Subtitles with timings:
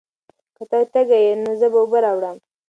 [0.55, 2.37] که ته تږی یې، نو زه به اوبه راوړم.